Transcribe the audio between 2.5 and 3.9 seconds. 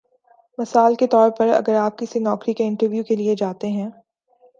کے انٹرویو کے لیے جاتے ہیں